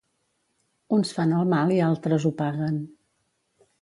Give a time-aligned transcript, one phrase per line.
[0.97, 2.81] Uns fan el mal i altres ho paguen.